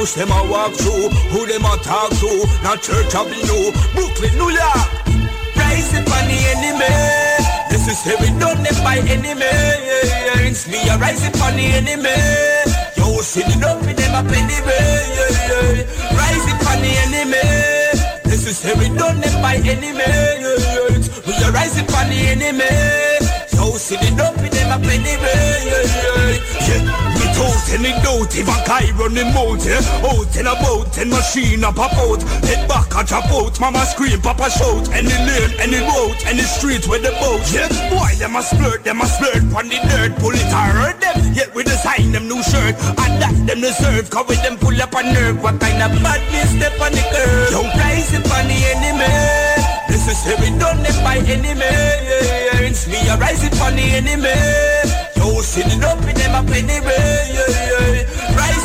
[0.05, 2.31] 90s push them I walk through Who them I talk to?
[2.63, 4.87] Now Church Avenue Brooklyn, New York.
[5.55, 6.93] Rise up on the enemy.
[7.69, 9.45] This is heavy done them by enemy.
[10.45, 12.15] It's me rise up on the enemy.
[12.97, 15.15] Yo sitting up with them up anyway
[16.51, 17.41] up on the enemy.
[18.23, 24.19] This is heavy done them by me I rise up on the enemy Yo, sitting
[24.19, 26.35] up with them up anyway, yeah, yeah,
[26.67, 27.15] yeah.
[27.15, 29.79] Me told any doubt if a guy run him out, yeah.
[30.03, 32.21] Out and about, and machine up a out.
[32.43, 34.91] Head back a drop out, mama scream, papa shout.
[34.91, 37.71] Any lane, any road, any street where the boat, yeah.
[37.89, 40.19] Boy, them a splurt, them a splurt on the dirt.
[40.19, 42.75] Pull it hurt them, yet we design them new shirt.
[42.99, 45.41] And that them deserve, cause with them pull up a nerve.
[45.41, 47.51] What kind of madness step on the curve?
[47.51, 49.63] Yo, rise up on the enemy.
[49.87, 51.55] This is heavy done them by enemy.
[51.55, 54.33] Yeah, it's me a rise it on the enemy.
[55.15, 57.29] Yo, sitting up with them up anyway.
[57.29, 58.05] Yeah, yeah.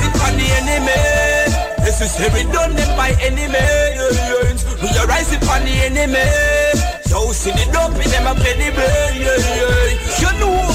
[0.00, 1.84] It on the enemy.
[1.84, 3.52] This is heavy done them by enemy.
[3.52, 4.52] Yeah, yeah.
[4.52, 6.24] It's me a rise it on the enemy.
[7.10, 9.20] Yo, sitting up with them up anyway.
[9.20, 10.32] Yeah, yeah.
[10.32, 10.69] You know?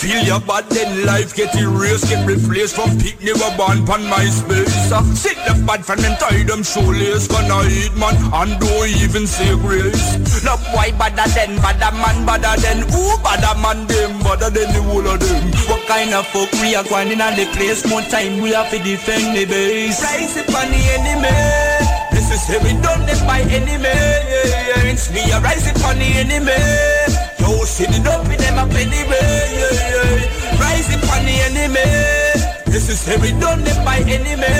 [0.00, 4.24] Feel your bad then life get erased Get replaced from pick never born pan my
[4.32, 4.88] space.
[4.88, 9.28] Uh, Sick the bad from them tie them shoelace Gonna eat man and don't even
[9.28, 10.40] say grace.
[10.40, 14.24] No boy badder than badder man badder than Who badder man them?
[14.24, 15.52] Badder than the whole of them.
[15.68, 17.84] What kind of fuck we are going in on the place?
[17.84, 20.00] More time we have to defend the base.
[20.00, 21.28] Rise up on the enemy.
[22.08, 23.92] This is heavy done by enemy.
[25.12, 27.19] Me a rise up on the enemy
[27.50, 29.18] Yo, sitting up with them up anyway,
[29.58, 30.60] yeah, yeah.
[30.60, 31.82] Rising on the enemy.
[32.66, 34.54] This is heavy done by enemy.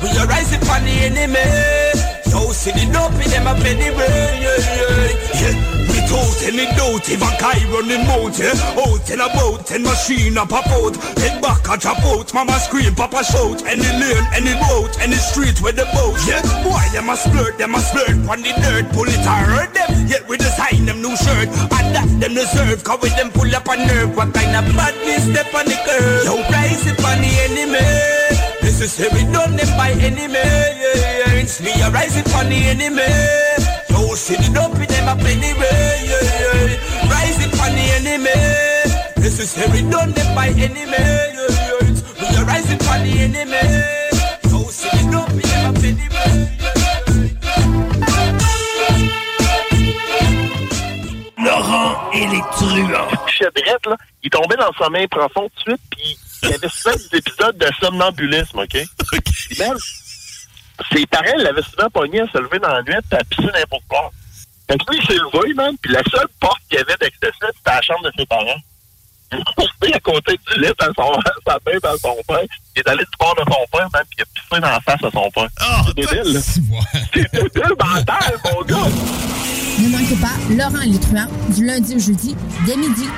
[0.00, 2.11] We are rising on the enemy.
[2.32, 5.52] Yo, sitting up with them up anyway, yeah, yeah.
[5.52, 5.82] yeah.
[5.92, 8.56] Without any doubt, if a guy run him out, yeah.
[8.80, 10.96] Out and about, and machine a pop out.
[11.20, 13.60] Head back a drop out, mama scream, papa shout.
[13.68, 16.40] Any lane, any road, any street where the boat, yeah.
[16.64, 18.88] Boy, them a splurt, them a splurt on the dirt.
[18.96, 21.52] Pull it hurt them, yet we design them new shirt.
[21.52, 24.16] And that them deserve, cause with them pull up a nerve.
[24.16, 26.24] What kind of madness step on the curve?
[26.24, 27.84] Yo, rise up on the enemy.
[28.64, 31.21] This is heavy done them by enemy, yeah, yeah.
[31.42, 33.02] It's me a rise up on the enemy.
[33.90, 37.10] Yo, sitting up with them up anyway, yeah, yeah.
[37.10, 38.30] Rise up on the enemy.
[39.16, 41.90] This is heavy done them by enemy, yeah, yeah.
[41.90, 43.64] It's me a rise up on the enemy.
[44.50, 46.32] Yo, sitting up with them up anyway.
[51.38, 53.10] Laurent et les truands.
[53.84, 56.94] Là, il tombait dans le sommeil profond tout de suite, puis il y avait souvent
[57.10, 58.74] des épisodes de somnambulisme, OK?
[59.58, 59.76] Même,
[60.90, 63.84] ses parents l'avaient souvent pogné à se lever dans la nuit et à pisser n'importe
[63.88, 64.10] quoi.
[64.68, 67.30] Fait que lui, il s'est levé, man, puis la seule porte qu'il y avait d'accès,
[67.40, 68.60] c'était la chambre de ses parents.
[69.32, 71.12] Il est à côté du lit à son,
[71.46, 72.44] sa tête à son père.
[72.76, 74.80] Il est allé du bord de son père, man, puis il a pissé dans la
[74.80, 75.48] face à son père.
[75.86, 76.40] c'est débile, là.
[77.14, 78.88] C'est débile mental, mon gars.
[79.78, 83.08] Ne manquez pas Laurent truands du lundi au jeudi dès midi.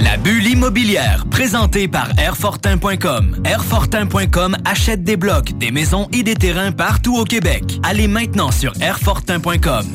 [0.00, 3.42] La bulle immobilière, présentée par Airfortin.com.
[3.44, 7.64] Airfortin.com achète des blocs, des maisons et des terrains partout au Québec.
[7.82, 9.86] Allez maintenant sur Airfortin.com.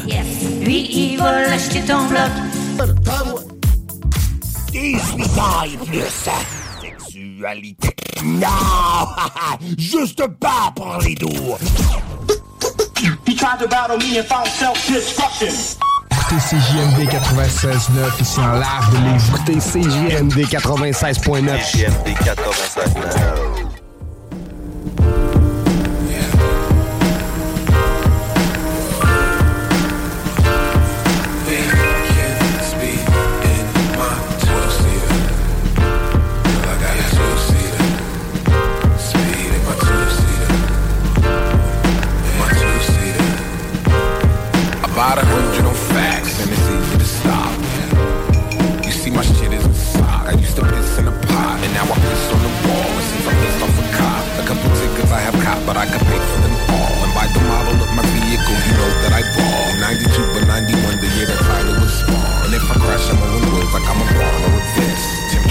[0.61, 2.31] Lui, il va acheter ton bloc.
[4.71, 6.01] 18 ans et plus.
[6.81, 7.95] Sexualité.
[8.25, 8.47] Non!
[9.77, 11.29] Juste pas pour les doux.
[13.25, 15.77] He tried to battle me and found self-destruction.
[16.33, 19.27] Écoutez CJMD 96.9 ici en live de Lévis.
[19.27, 21.59] Écoutez CJMD 96.9.
[21.59, 23.62] CJMD 96.9.
[55.65, 56.95] but I can pay for them all.
[57.03, 59.67] And by the model of my vehicle, you know that I ball.
[59.79, 62.45] 92 but 91, the year that Tyler was spawned.
[62.47, 64.63] And if I crash, I'm on wheels like I'm a ball or a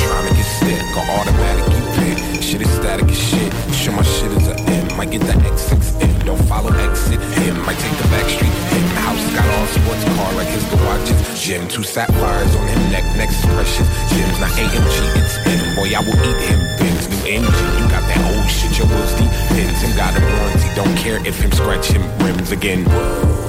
[0.03, 2.43] trying to get stick, or automatic you pick.
[2.43, 3.51] Shit is static as shit.
[3.73, 5.01] Sure my shit is a M.
[5.01, 6.25] I get the X6M.
[6.25, 7.57] Don't follow exit him.
[7.65, 8.85] I take the back street him.
[9.07, 11.19] House got all sports car like his garages.
[11.41, 13.05] Gym, two sapphires on him neck.
[13.17, 13.89] Next precious.
[14.13, 15.77] Jim's not AMG, it's M.
[15.77, 16.61] Boy, I will eat him.
[16.79, 17.71] Benz new engine.
[17.79, 18.79] You got that shit.
[18.79, 19.31] Your deep.
[19.49, 20.69] Pins him got a warranty.
[20.75, 23.42] Don't care if him scratch him rims again.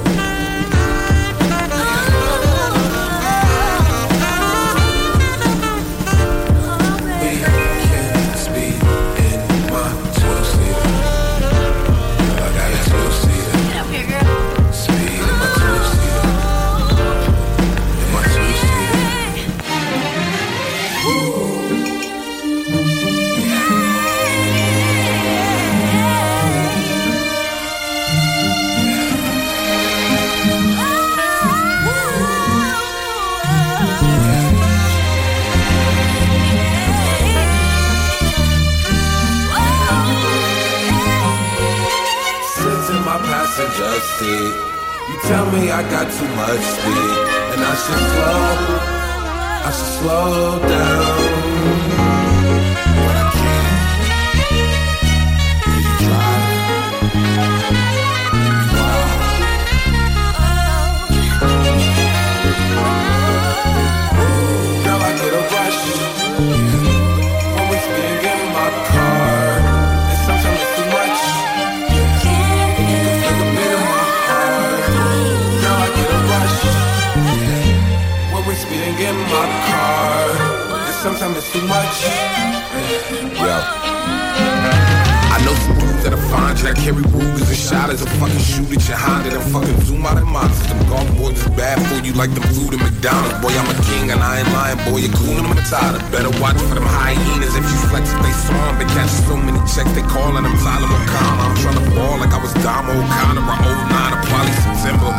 [95.70, 96.02] Tired.
[96.12, 98.78] Better watch for them hyenas if you flex if they saw 'em.
[98.78, 101.44] Been catching so many checks, they calling them Tyler O'Connor.
[101.48, 105.10] I'm trying to ball like I was Dom O'Connor or 09 or probably September.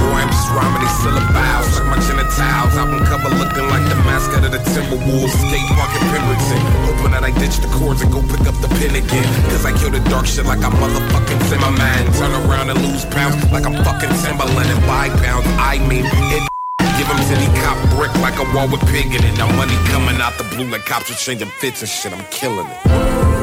[0.00, 2.72] Boy, I'm just rhyming these syllables like my genitals.
[2.76, 5.34] Album cover looking like the mascot of the Timberwolves.
[5.34, 6.62] Skate park in Pemberton.
[6.86, 9.28] Hoping that I ditch the cords and go pick up the pen again.
[9.50, 12.02] Cause I kill the dark shit like I'm motherfucking Zimmerman.
[12.18, 15.46] Turn around and lose pounds like I'm fucking Timberland and buy pounds.
[15.58, 16.04] I mean,
[16.36, 16.55] it.
[16.96, 19.36] Give him city cop brick like a wall with pig in it.
[19.36, 22.12] Now money coming out the blue like cops are changing fits and shit.
[22.12, 23.35] I'm killing it.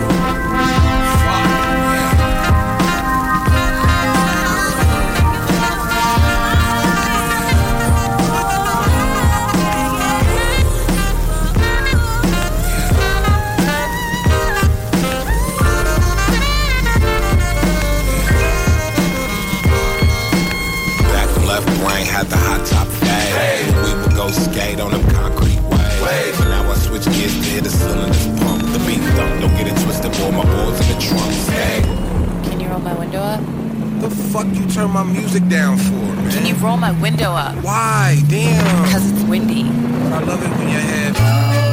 [33.13, 34.01] Window up?
[34.01, 36.31] the fuck you turn my music down for, man?
[36.31, 37.55] Can you roll my window up?
[37.63, 38.21] Why?
[38.27, 38.83] Damn.
[38.83, 39.63] Because it's windy.
[39.63, 41.72] But I love it when your head.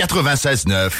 [0.00, 0.92] 96.9.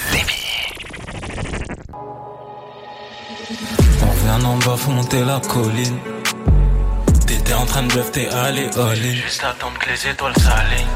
[4.02, 5.98] On vient en bas, faut monter la colline.
[7.26, 9.14] T'étais en train de bluff, t'es allé all-in.
[9.14, 10.86] Juste attendre que les étoiles s'alignent.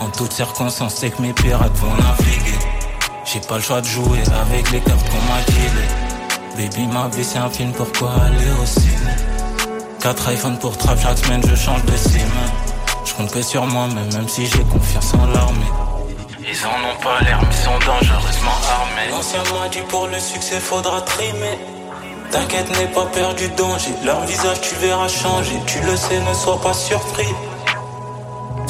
[0.00, 2.58] En toutes circonstances, c'est que mes pirates vont naviguer.
[3.24, 6.68] J'ai pas le choix de jouer avec les cartes qu'on m'a dealées.
[6.68, 9.14] Baby, ma vie c'est un film, pourquoi aller au ciné?
[10.00, 12.18] 4 iPhones pour trap, chaque semaine je change de sim.
[13.06, 15.83] Je compte que sur moi-même, même si j'ai confiance en l'armée.
[16.56, 19.10] Ils en ont pas l'air, mais sont dangereusement armés.
[19.10, 21.58] L'ancien m'a dit pour le succès faudra trimer.
[22.30, 23.90] T'inquiète, n'aie pas peur du danger.
[24.04, 25.56] Leur visage, tu verras changer.
[25.66, 27.34] Tu le sais, ne sois pas surpris.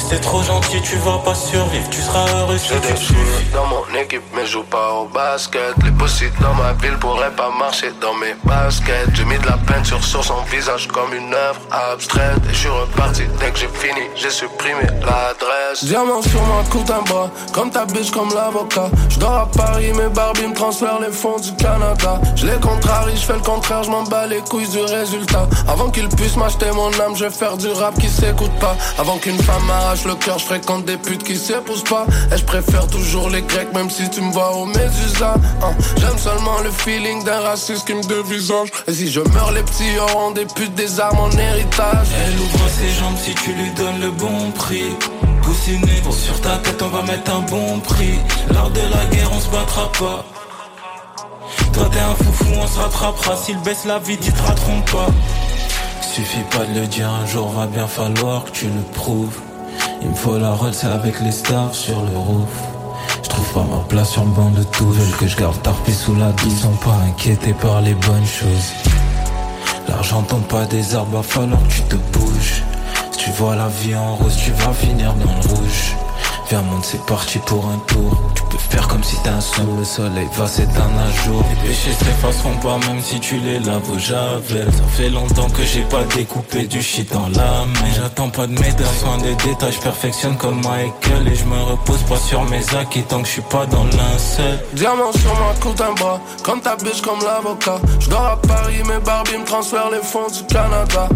[0.07, 3.47] C'est trop gentil, tu vas pas survivre, tu seras heureux si J'ai tu des suffis.
[3.53, 5.73] dans mon équipe, mais je joue pas au basket.
[5.83, 9.09] Les possibles dans ma ville pourraient pas marcher dans mes baskets.
[9.13, 12.37] J'ai mis de la peinture sur son visage comme une œuvre abstraite.
[12.49, 15.83] Et je suis reparti dès que j'ai fini, j'ai supprimé l'adresse.
[15.83, 18.89] Diamant sur ma coupe d'un bras, comme ta biche, comme l'avocat.
[19.09, 22.21] Je dors à Paris, mes Barbie me transfèrent les fonds du Canada.
[22.35, 25.47] Je les contrarie, je fais le contraire, je m'en bats les couilles du résultat.
[25.67, 28.75] Avant qu'ils puissent m'acheter mon âme, je vais faire du rap qui s'écoute pas.
[28.99, 32.05] Avant qu'une femme m'arrache le cœur, je fréquente des putes qui s'épousent pas.
[32.33, 35.35] Et je préfère toujours les grecs, même si tu me vois au Médusa.
[35.61, 38.69] Hein, J'aime seulement le feeling d'un raciste qui me dévisage.
[38.87, 42.07] Et si je meurs, les petits auront des putes, des armes en héritage.
[42.25, 44.95] Elle ouvre ses jambes si tu lui donnes le bon prix.
[45.41, 48.19] Poussiné, sur ta tête on va mettre un bon prix.
[48.53, 50.25] Lors de la guerre on se battra pas.
[51.73, 53.37] Toi t'es un foufou, on se rattrapera.
[53.37, 55.07] S'il baisse la vie, tu te pas.
[56.01, 59.37] Suffit pas de le dire, un jour va bien falloir que tu le prouves.
[60.05, 62.47] Il me faut la Rolls avec les stars sur le roof.
[63.23, 64.87] Je trouve pas ma place sur le banc de tout.
[64.87, 66.45] Veulent que je garde tarpé sous la douce.
[66.45, 68.71] Ils sont pas inquiétés par les bonnes choses.
[69.87, 72.61] L'argent tombe pas des arbres, va falloir que tu te bouges.
[73.13, 75.95] Si tu vois la vie en rose, tu vas finir dans le rouge.
[76.49, 78.21] Viens monte, c'est parti pour un tour.
[78.35, 81.43] Tu peux faire comme si t'es un sou, le soleil va s'éteindre un jour.
[81.49, 84.67] Les péchés s'effaceront pas même si tu les laves au javel.
[84.71, 87.89] Ça fait longtemps que j'ai pas découpé du shit dans la main.
[87.95, 91.27] J'attends pas de médaille, soin des détails, je perfectionne comme Michael.
[91.27, 94.63] Et je me repose pas sur mes acquis tant que je suis pas dans l'incel.
[94.73, 97.81] Diamant sur ma coupe d'un bras, comme ta biche, comme l'avocat.
[97.99, 101.09] Je dors à Paris, mes Barbie me transfèrent les fonds du Canada.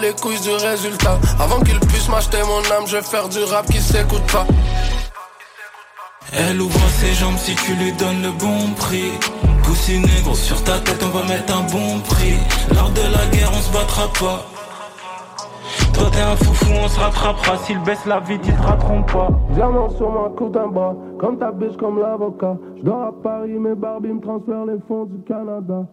[0.00, 1.18] Les couilles du résultat.
[1.40, 4.44] Avant qu'ils puissent m'acheter mon âme, je vais faire du rap qui s'écoute pas.
[6.36, 9.12] Elle ouvre ses jambes si tu lui donnes le bon prix.
[9.62, 12.36] Poussiné, gros sur ta tête, on va mettre un bon prix.
[12.74, 14.44] Lors de la guerre, on se battra pas.
[15.94, 17.56] Toi t'es un foufou, on se rattrapera.
[17.64, 19.28] S'il baisse la vie, ils te rateront pas.
[19.50, 22.56] Diamant sur ma coupe d'un bras, comme ta biche, comme l'avocat.
[22.76, 25.86] Je dors à Paris, mes Barbie me transfèrent les fonds du Canada.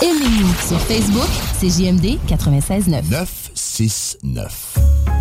[0.00, 1.28] Aimez-nous sur Facebook,
[1.58, 3.10] c'est JMD 96.9.
[3.10, 5.17] 969.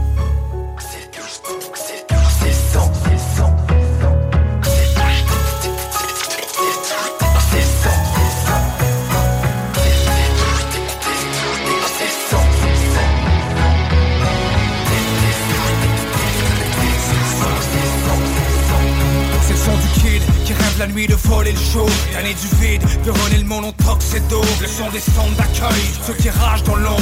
[20.88, 24.13] La nuit de voler le show Tanné du vide, de runner le monde en tox
[24.15, 27.01] et d'eau Le son des sons d'accueil, ceux qui ragent dans l'ombre.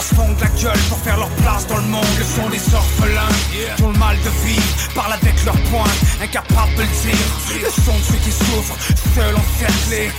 [0.00, 2.14] Se fondre la gueule pour faire leur place dans le monde.
[2.18, 4.62] Le son des orphelins qui ont le mal de vivre
[4.94, 7.28] Parlent avec leurs poings, incapables de le dire.
[7.64, 8.76] Le son de ceux qui souffrent,
[9.14, 10.10] seuls encerclés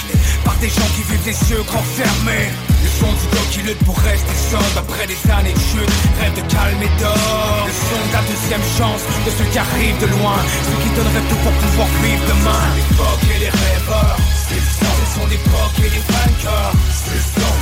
[0.43, 2.49] Par des gens qui vivent les yeux grands fermés
[2.83, 6.35] Le son du gars qui lutte pour rester sobre Après des années de chute, rêve
[6.35, 7.65] de calme et d'or.
[7.65, 10.37] Le son de la deuxième chance, de ceux qui arrivent de loin.
[10.67, 14.17] Ceux qui donneraient tout pour pouvoir vivre demain pocs et les rêveurs.
[14.47, 16.73] Ce sont des pocs et des vainqueurs.
[17.05, 17.15] Ce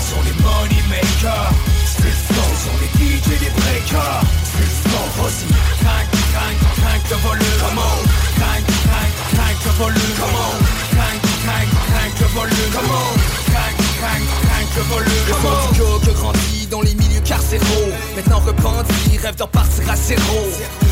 [0.10, 1.52] sont les money makers.
[1.86, 2.10] Ce
[2.64, 4.22] sont les DJ et les breakers.
[4.44, 5.48] Ce aussi.
[5.84, 7.58] Tank, tank, tank le volume.
[7.62, 7.98] Come on.
[8.42, 10.16] Tank, tank, tank le volume.
[10.20, 10.56] Come on.
[10.98, 12.72] Tank, tank, tank le volume.
[12.76, 13.12] Come on.
[13.56, 15.26] Tank, tank, tank le volume.
[15.30, 16.00] Come on.
[16.06, 20.40] Que grandit dans les milliers carcéraux Maintenant repenti, rêve d'en partir à zéro.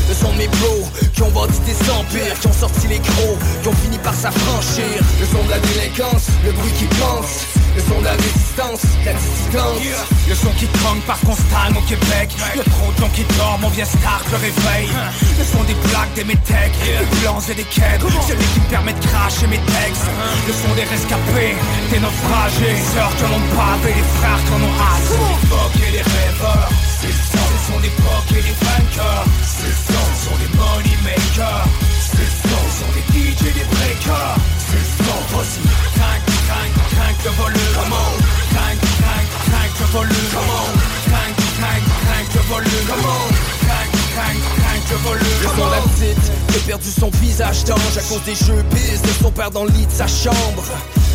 [0.10, 3.38] Le son de mes bros qui ont bâti des empires Qui ont sorti les gros,
[3.62, 5.00] qui ont fini par s'affranchir.
[5.20, 9.14] Le son de la délinquance, le bruit qui pense Le son de la résistance, la
[9.14, 9.80] dissidence.
[10.28, 12.30] Le son qui tremble parce qu'on stagne au Québec.
[12.56, 14.90] Y'a trop de gens qui dorment, on vient start le réveil.
[15.38, 18.02] Le son des blagues, des métèques, des blancs et des quêtes.
[18.28, 20.10] Celui qui me permet de cracher mes textes.
[20.48, 21.56] Le son des rescapés,
[21.92, 22.76] des naufragés.
[22.76, 25.44] Des sœurs qui en ont pavé, des frères qui en ont hâte
[25.88, 30.30] et les C'est le ce sont des pocs et des vainqueurs C'est le son, ce
[30.30, 31.68] sont des money makers
[32.00, 34.36] C'est le ce sont des DJ et des breakers
[34.68, 35.60] C'est le son, voici
[35.96, 38.12] Crank, crank, crank le volume Come on
[38.56, 40.70] Crank, crank, crank le volume Come on
[41.12, 43.28] Crank, crank, crank le volume Come on
[43.68, 45.34] Crank, crank, crank le volume
[45.72, 49.32] la petite qui a perdu son visage d'ange à cause des jeux bis de son
[49.32, 50.64] père dans le lit de sa chambre.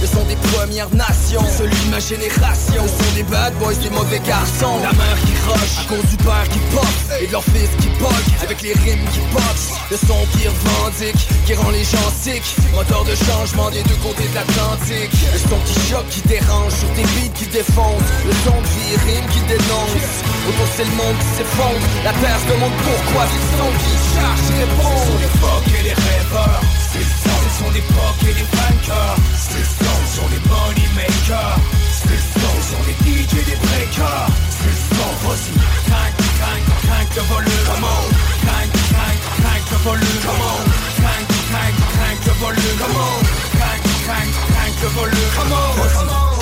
[0.01, 2.83] Le son des Premières Nations, celui de ma génération.
[2.83, 4.79] Le son des bad boys, des mauvais garçons.
[4.83, 6.87] La mère qui rush à cause du père qui pop
[7.21, 9.75] et de leur fils qui bug avec les rimes qui boxent.
[9.91, 12.43] Le son qui revendique, qui rend les gens sick.
[12.73, 15.11] Moteur de changement des deux côtés de l'Atlantique.
[15.35, 18.13] Le son qui choque, qui dérange sur des beats qui défoncent.
[18.25, 20.23] Le son vie rime qui dénonce.
[20.47, 21.83] Autour c'est le monde qui s'effondre.
[22.05, 24.95] La terre se demande pourquoi c'est le son qui cherche et répond.
[24.95, 29.71] Sont les pocs et les rêveurs C'est le son, sont des et des punkers Street
[30.15, 31.59] sont des money makers
[31.91, 32.25] Street
[32.71, 35.51] sont des DJ et des breakers Street Flow, voici
[35.87, 38.05] Crank, crank, crank le volume Come on
[38.47, 40.63] Crank, crank, crank le volume Come on
[41.03, 43.19] Crank, crank, crank le volume Come on
[43.59, 46.39] Crank, crank, crank le volume Come on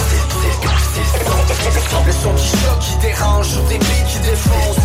[2.06, 4.76] le son qui choque, qui dérange, ou des billes qui défoncent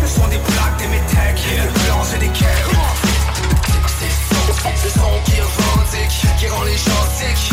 [0.00, 2.99] Le des plaques, des métèques, des blancs et des quais
[4.62, 7.50] le son qui revendique, qui rend les gens sick.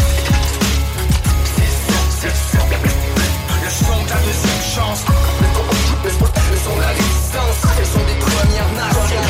[2.24, 5.06] Le son de la deuxième chance.
[6.04, 6.10] Le
[6.58, 7.60] son de la résistance.
[7.80, 9.24] Le son des premières nations.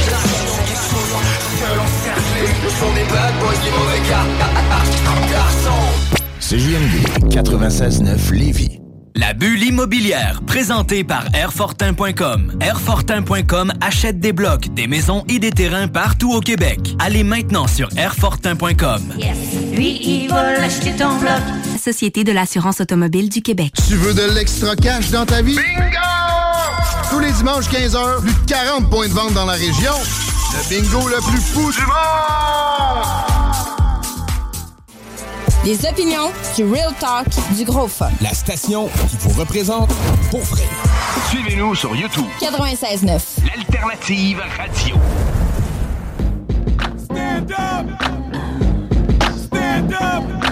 [1.59, 2.41] Seul encerclé.
[2.63, 4.27] Le son des bad boys, des mauvais gars.
[5.31, 5.87] Garçons.
[6.39, 6.95] CJMD
[7.29, 8.86] 96.9 Lévis.
[9.17, 12.59] La bulle immobilière, présentée par Airfortin.com.
[12.61, 16.95] Airfortin.com achète des blocs, des maisons et des terrains partout au Québec.
[16.99, 19.01] Allez maintenant sur Airfortin.com.
[19.73, 21.41] Lui, il va l'acheter ton bloc.
[21.83, 23.73] Société de l'assurance automobile du Québec.
[23.87, 25.55] Tu veux de l'extra cash dans ta vie?
[25.55, 27.09] Bingo!
[27.09, 29.93] Tous les dimanches 15h, plus de 40 points de vente dans la région.
[30.53, 33.36] Le bingo le plus fou du monde!
[35.65, 38.09] Les opinions, du real talk, du gros fun.
[38.21, 39.89] La station qui vous représente
[40.31, 40.63] pour vrai.
[41.29, 42.25] Suivez-nous sur YouTube.
[42.39, 43.19] 96.9.
[43.45, 44.95] L'alternative radio.
[46.97, 47.87] Stand up!
[49.35, 50.46] Stand up!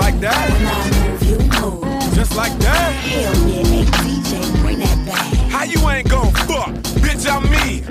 [0.00, 0.50] Like that.
[0.50, 2.14] When I move, you move.
[2.14, 2.92] Just like that.
[2.92, 3.62] Hell yeah.
[3.62, 5.34] Hey, DJ, bring that back.
[5.50, 6.08] How you ain't?
[6.08, 6.29] Bitch,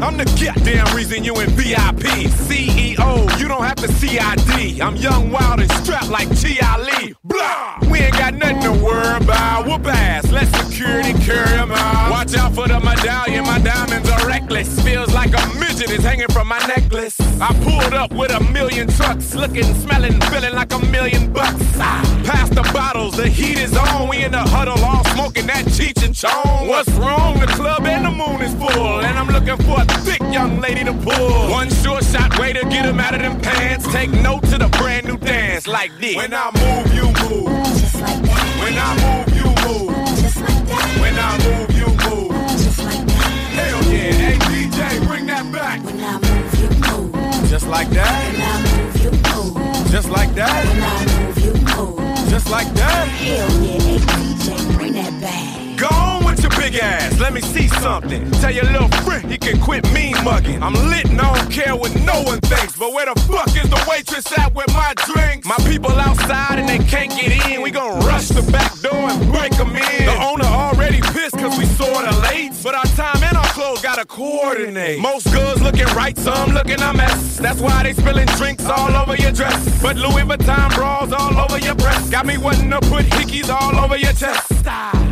[0.02, 2.30] I'm the goddamn reason you in VIP.
[2.48, 4.82] CEO, you don't have to CID.
[4.82, 6.78] I'm young, wild, and strapped like T.I.
[6.78, 7.14] Lee.
[7.24, 7.80] Blah!
[7.90, 9.68] We ain't got nothing to worry about.
[9.68, 12.12] Whoop ass, let security carry carry 'em out.
[12.12, 14.68] Watch out for the medallion, my diamonds are reckless.
[14.82, 17.16] Feels like a midget is hanging from my necklace.
[17.42, 21.64] I pulled up with a million trucks, looking, smelling, feeling like a million bucks.
[21.78, 24.08] Ah, pass the bottles, the heat is on.
[24.10, 24.99] We in the huddle, all
[25.40, 26.68] smoking that Cheech and Chong.
[26.68, 27.40] What's wrong?
[27.40, 30.84] The club and the moon is full, and I'm looking for a thick young lady
[30.84, 31.50] to pull.
[31.50, 33.92] One sure shot way to get him out of them pants.
[33.92, 36.16] Take note to the brand new dance like this.
[36.16, 37.66] When I move, you move.
[37.66, 38.46] Just like that.
[38.64, 39.96] When I move, you move.
[40.22, 40.98] Just like that.
[41.02, 42.32] When I move, you move.
[42.50, 43.30] Just like that.
[43.58, 44.12] Hell yeah.
[44.12, 45.84] Hey DJ, bring that back.
[45.84, 47.50] When I move, you move.
[47.50, 48.34] Just like that.
[48.34, 49.92] When I move, you move.
[49.92, 50.66] Just like that.
[50.68, 52.10] When I move, you move.
[52.30, 53.08] Just like that.
[53.08, 53.80] Hell yeah.
[53.80, 54.79] Hey DJ,
[55.20, 55.78] back.
[55.78, 58.30] Go on with your big ass, let me see something.
[58.42, 60.62] Tell your little friend he can quit mean mugging.
[60.62, 62.78] I'm lit and I don't care what no one thinks.
[62.78, 65.48] But where the fuck is the waitress at with my drinks?
[65.48, 67.62] My people outside and they can't get in.
[67.62, 70.06] We gon' rush the back door and break them in.
[70.06, 72.52] The owner already pissed cause we sorta late.
[72.62, 75.00] But our time and our clothes gotta coordinate.
[75.00, 77.38] Most girls looking right, some looking a mess.
[77.38, 79.82] That's why they spilling drinks all over your dress.
[79.82, 82.12] But Louis Vuitton bras all over your breast.
[82.12, 84.68] Got me wanting to put hickeys all over your chest.
[84.68, 85.09] On,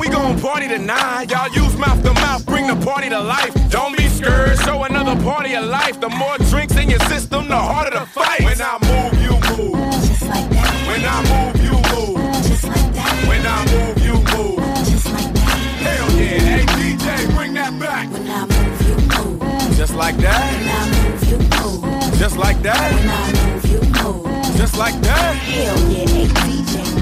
[0.00, 1.30] we gon' party tonight.
[1.30, 3.52] Y'all use mouth to mouth, bring the party to life.
[3.70, 6.00] Don't be scared, show another party of life.
[6.00, 8.40] The more drinks in your system, the harder the fight.
[8.42, 9.76] When I move, you move.
[9.92, 10.72] Just like that.
[10.88, 12.16] When I move, you move.
[12.48, 13.28] Just like that.
[13.28, 14.58] When I move, you move.
[14.88, 15.58] Just like that.
[15.84, 16.38] Hell yeah.
[16.48, 18.10] Hey DJ, bring that back.
[18.10, 19.76] When I move, you move.
[19.76, 20.42] Just like that.
[20.56, 22.18] When I move, you move.
[22.18, 22.92] Just like that.
[22.94, 24.56] When I move, you move.
[24.56, 25.36] Just like that.
[25.36, 26.08] Hell yeah.
[26.08, 26.99] Hey DJ,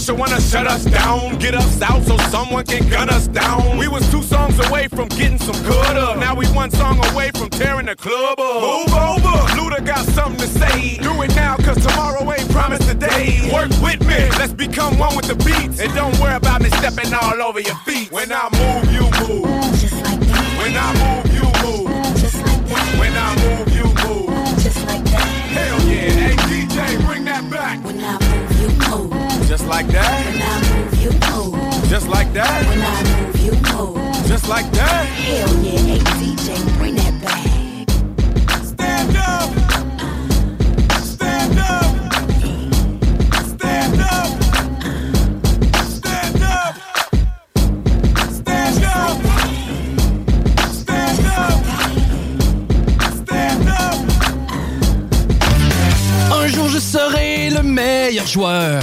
[0.00, 1.38] the fire marshal wanna shut us down.
[1.38, 3.78] Get us out so someone can gun us down.
[3.78, 6.18] We was two songs away from getting some good up.
[6.18, 8.60] Now we one song away from tearing the club up.
[8.60, 9.36] Move over!
[9.56, 10.96] Luda got something to say.
[10.98, 13.50] Do it now, cause tomorrow ain't promised today.
[13.52, 15.80] Work with me, let's become one with the beats.
[15.80, 18.10] And don't worry about me stepping all over your feet.
[18.12, 19.80] When I move, you move.
[19.80, 20.58] Just like that.
[20.62, 21.29] When I move.
[29.70, 30.26] Like that.
[30.26, 31.12] When I move, you.
[31.88, 32.66] Just like that.
[32.66, 33.52] When I move, you.
[34.28, 35.06] Just like that.
[35.06, 35.94] Hell yeah.
[38.64, 39.50] Stand up.
[56.32, 58.82] Un jour je serai le meilleur joueur.